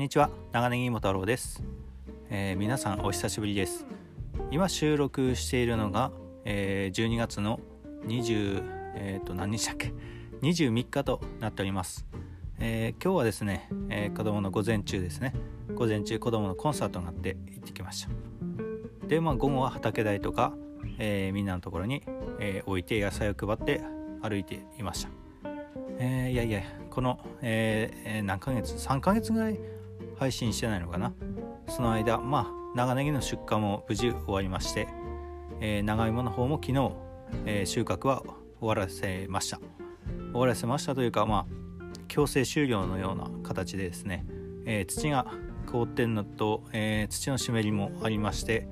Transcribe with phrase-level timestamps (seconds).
[0.00, 0.30] んにちは。
[0.52, 1.62] 長ネギ芋太郎です、
[2.30, 3.84] えー、皆さんお久しぶりです。
[4.50, 6.10] 今収録しているのが、
[6.46, 7.60] えー、12月の
[8.06, 9.92] 20えっ、ー、と何日だっけ
[10.40, 12.06] ？23日となっております、
[12.58, 15.34] えー、今日はですね、えー、子供の午前中ですね。
[15.74, 19.06] 午前中子供のコンサートがあって行ってきました。
[19.06, 20.54] でまあ午後は畑代とか、
[20.96, 22.02] えー、みんなのところに、
[22.38, 23.82] え置いて野菜を配って
[24.22, 25.10] 歩いていました。
[25.98, 29.58] えー、いやいやこの、えー、何ヶ月？3ヶ月ぐらい
[30.20, 31.14] 配信してないのかな？
[31.66, 34.86] その間まあ長ネギの出荷も無事終わりまして、
[35.60, 36.92] えー、長芋の方も昨日、
[37.46, 38.22] えー、収穫は
[38.60, 39.58] 終わらせました。
[40.32, 44.26] 終わらせましたというかまあ強制終了のような形でですね、
[44.66, 45.26] えー、土が
[45.66, 48.68] 凍ってるのと、え、土の湿りもありまして、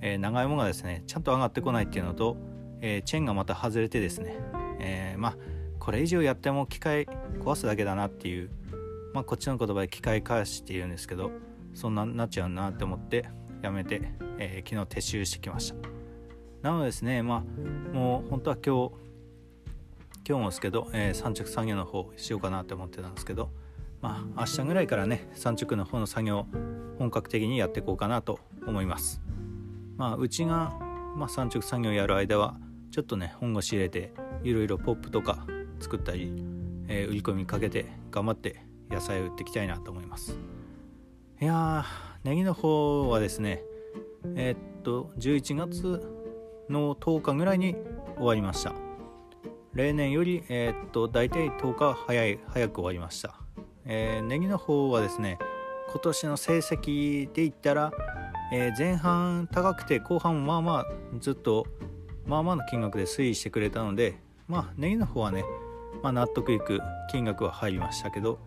[0.00, 2.36] え、長芋がですねちゃんと上がってこないっていうのと、
[2.80, 4.36] え、チェーンがまた外れてですね、
[4.78, 5.36] え、まあ
[5.80, 7.06] これ以上やっても機械
[7.40, 8.50] 壊すだけだなっていう
[9.14, 11.30] まあこっちの言葉で機械返しって言うんですけど
[11.72, 13.24] そんななっちゃうなって思って
[13.62, 15.76] やめて、えー、昨日撤収してきました。
[16.62, 18.94] なのでですねまあもう本当は今日
[20.26, 23.50] 今日もですけど、えー、産直作業の方しようかなって思ってたんですけど
[24.00, 26.46] まあ明日ぐらいからね産直の方の作業
[26.98, 29.20] 本格的にやっていこうかなと思います。
[29.96, 30.76] まあうちが、
[31.16, 32.56] まあ、産直作業やる間は
[32.90, 35.46] ちょっとね本腰入れていろいろポップとか
[35.78, 36.32] 作ったり、
[36.88, 40.38] えー、売り込みかけて頑張って野菜を売っていきたいなと思います。
[41.40, 43.62] いやーネギの方はですね
[44.34, 46.00] えー、っと11月
[46.70, 47.76] の10日ぐらいに
[48.16, 48.72] 終わりました。
[49.74, 53.34] 例年より、えー、っと大体10日早い早く終わりました、
[53.84, 55.36] えー、ネギの方はですね
[55.90, 57.92] 今年の成績で言ったら、
[58.52, 60.86] えー、前半高くて後半まあまあ
[61.18, 61.66] ずっと
[62.24, 65.44] まあまあの金額で推移してくれたのでまあネギの方はね
[66.02, 68.38] まあ、納得いく金額は入りましたけど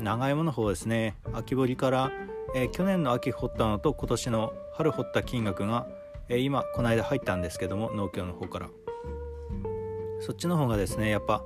[0.00, 2.10] 長芋の方ですね秋掘りから、
[2.54, 5.86] えー、去年の秋掘ったのと今年の春掘った金額が、
[6.28, 8.68] えー、今この間入ったんですけども農協の方から。
[10.20, 11.42] そっちの方がですねやっぱ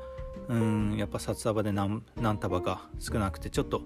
[0.49, 3.83] うんやっぱ札束で何何束か少なくてちょっと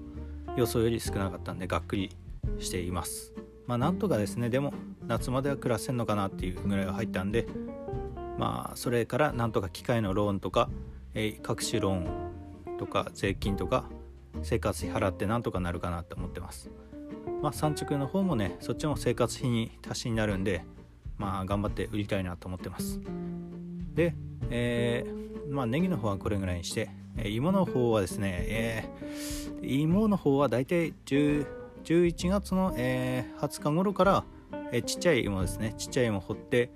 [0.56, 2.16] 予想より少なかったんでがっくり
[2.58, 3.32] しています。
[3.66, 4.72] まあなんとかですねでも
[5.06, 7.46] 夏までは暮らせんのかなっていうぐらいは入ったんで
[8.38, 10.70] まあそれからなんとか機械のローンとか
[11.14, 11.94] え各種ロー
[12.74, 13.84] ンとか税金とか
[14.42, 16.70] 生活費払ってなんとかなるかなと思ってます。
[17.42, 20.64] まあ産直の方もねそっちも生活費に足しになるんで
[21.16, 23.00] まあ頑張って売りたいなと思ってます。
[23.94, 24.14] で、
[24.50, 31.46] えー、まあネギの方はこれぐらいにして、え、芋の方はですね、えー、芋の方はだいたい11
[32.28, 34.24] 月の、えー、20日頃から、
[34.72, 35.74] えー、ちっちゃい芋ですね。
[35.76, 36.70] ちっちゃい芋を掘って、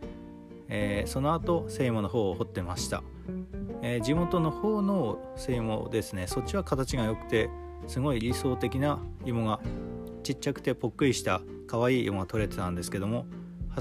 [0.68, 3.02] えー、その後生芋の方を掘ってました。
[3.82, 6.26] えー、地元の方の生芋ですね。
[6.28, 7.50] そっちは形が良くて
[7.88, 9.60] すごい理想的な芋が
[10.22, 13.26] ちっちゃくてぽっくりした可愛い芋が取れてたんですけども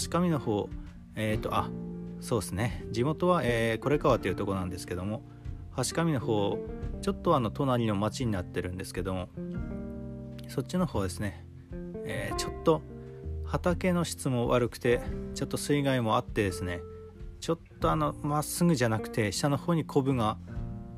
[0.01, 0.69] 橋上の方
[1.16, 1.69] えっ、ー、とあ
[2.19, 2.84] そうですね。
[2.91, 5.22] 地元は、えー、これ川っていうとこなんですけども
[5.78, 6.57] 橋上の方
[7.01, 9.29] ちょっとあの隣の町になってるんですけども
[10.47, 11.45] そっちの方ですね、
[12.06, 12.81] えー、ちょっと
[13.45, 15.01] 畑の質も悪くて
[15.34, 16.81] ちょっと水害もあってですね
[17.41, 20.38] ちょっとあのまっすぐじゃなくて下の方にコブが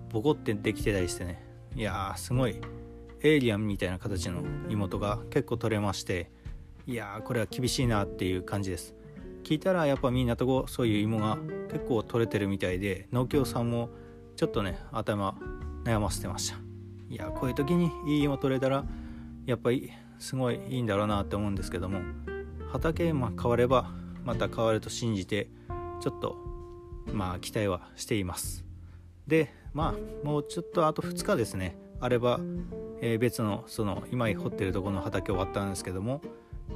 [0.10, 1.42] ボコってできてたりしてね。
[1.74, 2.60] いやーすごい。
[3.22, 6.30] エイリアンみたいな形の妹が結構取れまして。
[6.86, 8.94] いやーこれは厳しいなっていう感じです。
[9.46, 11.38] 聞いたらやっぱみんなとこそういう芋が
[11.72, 13.90] 結構取れてるみたいで農協さんも
[14.36, 15.36] ちょっとね頭
[15.86, 16.58] 悩ませてました。
[17.10, 18.84] いやこういう時にいい芋取れたら
[19.46, 22.02] やっぱりすごいいいんだろうなって思うんですけども。
[22.74, 23.92] 畑まあ変われば
[24.26, 25.48] また変わると信じて
[26.04, 26.36] ちょっと
[27.14, 28.66] まあ期待はしています。
[29.26, 31.78] でまあもうちょっとあと2日ですね。
[32.02, 32.42] あれば、
[33.00, 36.20] えー、別のその今掘ってるとこの畑終わったんですけども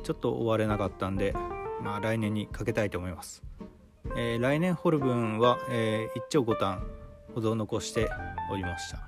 [0.03, 1.33] ちょっと終われなかったんで
[1.83, 3.43] まあ来年にかけたいと思います、
[4.15, 6.87] えー、来年掘る分は、えー、1丁5単
[7.35, 8.09] ほど残して
[8.49, 8.99] おりました。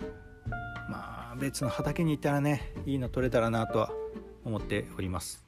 [0.90, 3.90] まあ別の畑に行ったらねいいの取れたらなとは
[4.44, 5.46] 思っております。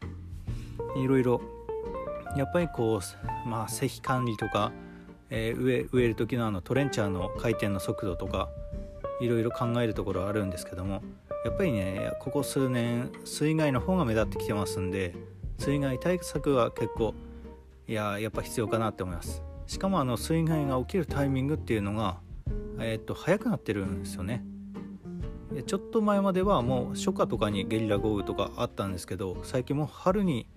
[0.96, 1.42] いろいろ
[2.36, 4.72] やっぱりこうまあ石管理とか、
[5.30, 8.50] えー、植える時のあのトレンチャーの回転の速度とか
[9.20, 11.02] いろいろ考えるところあるんですけども
[11.46, 15.16] やっぱりねここ数年水害の方が目立ってきてますんで
[15.58, 17.14] 水害対策は結構
[17.88, 19.44] いややっぱ必要かなって思います。
[19.68, 22.20] しかもあの水害が起きるタイミングっていうのが、
[22.80, 24.44] えー、っと早くなってるんですよね。
[25.66, 30.48] ちょっと前まではもう初夏とかにゲリラ豪雨とかあったんですけど最近も春に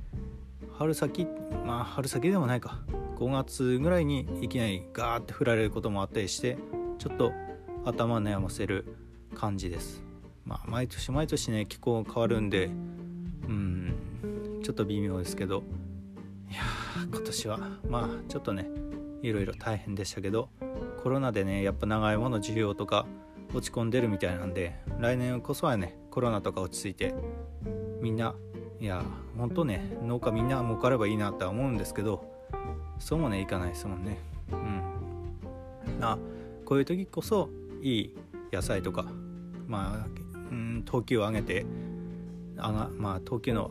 [0.79, 1.27] 春先
[1.65, 2.81] まあ春先でもないか。
[3.17, 6.59] 5月ぐらいにいきなりガーって降られることもあったりして
[6.99, 7.33] ちょっと
[7.85, 8.85] 頭悩ませる
[9.35, 10.03] 感じです。
[10.45, 13.95] まあ毎年毎年ね気候が変わるんでうん
[14.63, 15.63] ちょっと微妙ですけど。
[16.51, 16.63] いや
[17.13, 18.69] 今年はまあちょっとね
[19.23, 20.51] いろいろ大変でしたけど
[21.03, 23.07] コロナでねやっぱ長いもの需要とか
[23.53, 27.15] 落ち込んでるみたいなんで来年こそはねコロナとか落ち着いて
[28.01, 28.35] みんな
[28.85, 29.03] いや
[29.39, 29.51] ほん。
[29.51, 32.23] とね農家みんな儲かればいいなとは思うんですけど
[32.99, 34.19] そうもねいかないですもんね。
[34.53, 36.05] うん。
[36.05, 36.19] あ
[36.67, 37.49] こういう時こそ
[37.81, 38.15] いい
[38.53, 39.07] 野菜とか
[39.67, 41.65] まあ、うん、等級を上げて
[42.59, 43.71] あのまあ等級の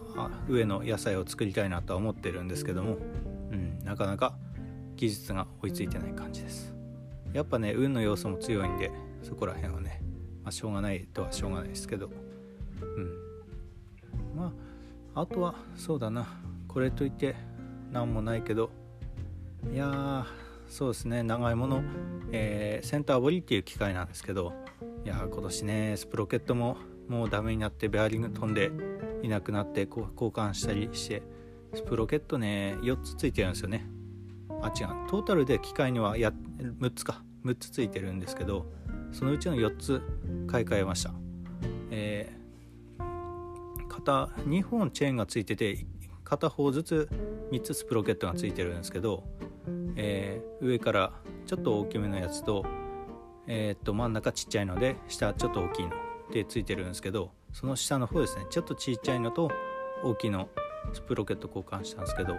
[0.49, 2.97] 上の野菜を作りたいなとは思ってるんですけども、
[3.51, 4.35] うん、なかなか
[4.95, 6.73] 技術が追いついてない感じです。
[7.33, 8.89] やっぱね運の要素も強いんで
[9.21, 10.01] そこら辺はね、
[10.43, 12.09] まあ、しょうがないとはしょうがないですけど
[12.81, 13.22] うん。
[13.22, 13.22] ま
[15.15, 16.27] あとはそうだな。
[16.67, 17.35] これといって
[17.91, 18.71] 何もないけど。
[19.71, 20.25] いや
[20.67, 21.23] そうですね。
[21.23, 21.83] 長いもの、
[22.31, 24.53] えー、センターボリっていう機械なんですけど。
[25.05, 26.77] いや今年ねスプロケットも
[27.09, 28.71] もうダメになってベアリング飛んで
[29.21, 31.21] いなくなって交換したりして
[31.73, 33.85] スプロケットね4つついてるんですよね。
[34.61, 35.09] あ違う。
[35.09, 36.31] トータルで機械にはや
[36.79, 37.21] 6つか。
[37.45, 38.65] 6つついてるんですけど
[39.11, 40.01] そのうちの4つ
[40.47, 41.13] 買い替えました。
[41.91, 42.42] えー、
[44.03, 45.85] 片2本チェーンがついてて
[46.23, 47.09] 片方ずつ
[47.51, 49.23] 3つスプロケットがついてるんですけど、
[49.95, 51.13] えー、上から
[51.45, 52.65] ちょっと大きめのやつと,、
[53.47, 55.91] えー、っと真ん中ちっちゃいので下ちょっと大きいの
[56.31, 59.49] でついてるんですけどその下の方ですねちょっとちっちゃいのと
[60.03, 60.49] 大きいの
[60.91, 62.37] スプロケット交換したんですけどい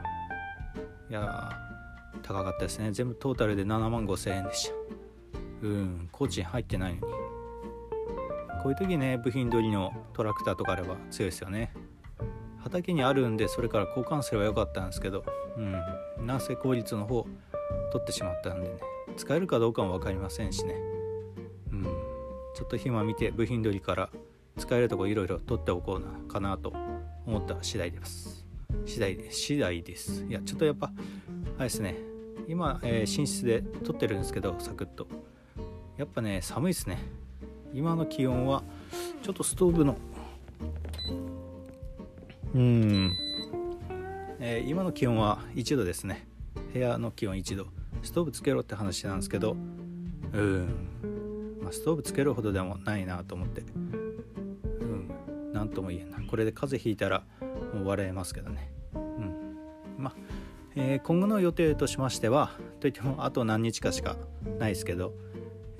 [1.10, 1.50] や
[2.22, 2.90] 高かったですね。
[2.92, 4.74] 全部トータルで7万5千円でした。
[5.62, 7.23] うん工賃入ってないのに。
[8.64, 11.74] こういう時ね部品取りのトラクターとかあれば強いですよね。
[12.60, 15.22] 畑にあるんでそれから交換すればよかったんですけど
[15.58, 16.26] うん。
[16.26, 17.26] なんせ効率の方
[17.92, 18.76] 取ってしまったんでね。
[19.18, 20.76] 使えるかどうかも分かりませんしね。
[21.72, 21.82] うん。
[22.54, 24.08] ちょっと暇見て部品取りから
[24.56, 26.72] 使えるとこいろいろ取っておこうなかなと
[27.26, 28.46] 思った次第です。
[28.86, 30.24] 次第です次第です。
[30.24, 30.90] いやちょっとやっぱ
[31.58, 31.96] あれですね。
[32.48, 35.06] 今、えー、寝室で撮ってるんですけどサクッと。
[35.98, 37.23] やっぱね寒いですね。
[37.74, 38.62] 今の気温は
[39.24, 39.96] ちょっとストーブの。
[42.54, 43.12] うん、
[44.38, 46.28] えー、今の気温は1度ですね。
[46.72, 47.66] 部屋の気温1度。
[48.04, 49.56] ストーブつけろって話なんですけど。
[50.32, 53.62] うん、まあ、ストーブつけるほどでもないなと思って。
[53.62, 55.10] うん。
[55.52, 56.20] 何とも言えんな。
[56.22, 57.24] これで風邪ひいたら
[57.74, 58.72] もう笑えますけどね。
[58.94, 59.56] うん。
[59.98, 60.14] まあ、
[60.76, 64.16] えー、今後の予定としましてはといってもあと何日かしか
[64.58, 65.12] ないですけど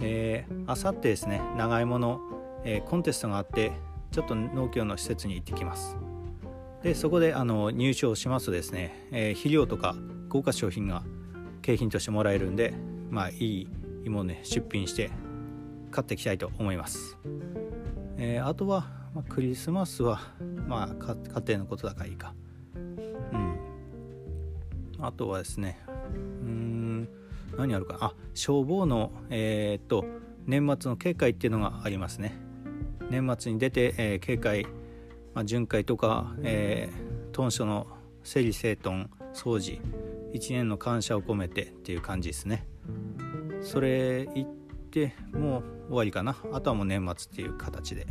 [0.07, 2.21] えあさってですね長芋の、
[2.65, 3.73] えー、コンテストがあって
[4.11, 5.97] ちょっと農協の施設に行ってきます。
[6.83, 9.97] でそこであの入賞しますとですね、えー、肥料とか
[10.29, 11.03] 豪華商品が
[11.63, 12.75] 景品としてもらえるんで
[13.11, 13.69] まあいい
[14.05, 15.11] 芋をね出品して
[15.91, 17.17] 買っていきたいと思います、
[18.19, 20.21] えー、あとは、まあ、クリスマスは
[20.69, 21.17] まあ家
[21.49, 22.35] 庭のことだからいいか。
[22.75, 22.79] う
[23.37, 23.59] ん。
[25.01, 25.79] あとはですね
[26.15, 26.84] うん。
[27.57, 30.05] 何あるかあ消防のえー、っと
[30.47, 32.35] 年末の警戒っていうのがありますね。
[33.11, 34.65] 年末に出て、えー、警戒、
[35.35, 37.87] まあ、巡回とか、えー、豚書の
[38.23, 39.81] 整理整頓掃除
[40.33, 42.67] 1年の感謝を込めてっていう感じですね。
[43.63, 44.49] それ言っ
[44.91, 46.37] てもう終わりかな。
[46.53, 48.07] あとはもう年末っていう形で。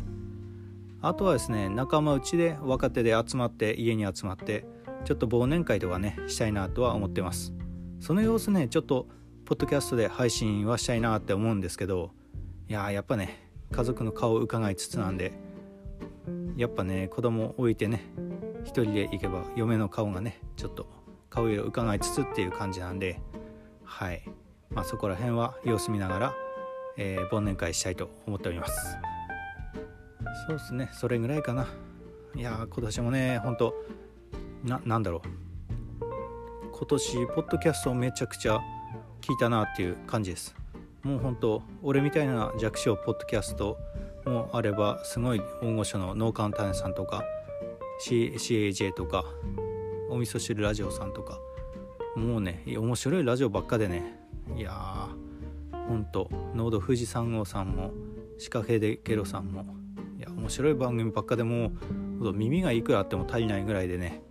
[1.02, 4.66] あとはですね仲間内で若手で集まって家に集まって
[5.04, 7.54] ちょっと忘年会とかねしたいなとは思ってます。
[8.00, 9.08] その様子ねちょっと
[9.46, 12.12] ポッドキャストで配信はしたいなって思うんですけど
[12.70, 15.34] いややっぱね家族の顔を伺いつつなんで
[16.56, 18.04] やっぱね子供置いてね
[18.64, 20.88] 一人で行けば嫁の顔がねちょっと
[21.30, 23.20] 顔色を伺いつつっていう感じなんで
[23.84, 24.24] はい。
[24.72, 26.34] まあそこら辺は様子見ながら、
[26.98, 28.98] えー、忘年会したいと思っております。
[30.48, 30.90] そうですね。
[30.94, 31.68] それぐらいかな。
[32.36, 33.76] いや今年もねほんと
[34.64, 35.30] ななんだろう。
[36.72, 38.60] 今年ポッドキャストめちゃくちゃ
[39.24, 40.54] 聞いたなっていう感じです。
[41.02, 43.78] もう本当俺みたいな弱小ポッドキャスト
[44.26, 47.24] もあればすごい大御所の農家の種さんとか
[48.06, 49.24] CAJ とか
[50.10, 51.40] お味噌汁ラジオさんとか
[52.16, 54.20] もうね面白いラジオばっかでね
[54.58, 57.92] いやーほんとノード富士山号さんも
[58.38, 59.66] シカヘデケロさんも
[60.18, 61.72] いや面白い番組ばっかでも
[62.34, 64.22] 耳がいくらあっても足りないぐらいでね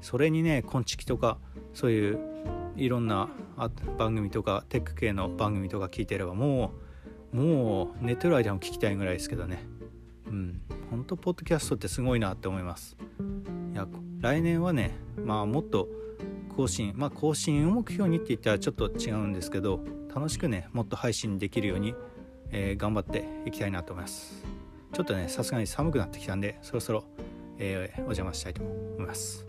[0.00, 1.38] それにね昆虫とか
[1.74, 2.27] そういう
[2.78, 3.28] いろんな
[3.98, 6.72] 番組とかテック系の番組とか聞いてればも
[7.32, 9.62] うもう寝てる間も聞きたいぐらいですけどね。
[10.26, 10.60] うん。
[10.90, 12.96] 本当ポッドキャストってすごいなって思います。
[13.72, 13.86] いや
[14.20, 15.88] 来年はねまあもっと
[16.56, 19.80] 更新まあ更新を目標にって言ったらちょっと違うんですけど
[20.14, 21.94] 楽しくねもっと配信できるように、
[22.50, 24.44] えー、頑張っていきたいなと思います。
[24.92, 27.04] ちょっとねさすがに寒くなってきたんでそろそろ、
[27.58, 29.46] えー、お邪魔したいと思います、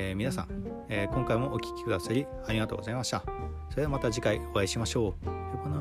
[0.00, 0.48] えー、皆さん、
[0.88, 3.24] えー、今回もお聴きくださりありがとうございました。
[3.68, 5.77] それではまた次回お会いしましょう。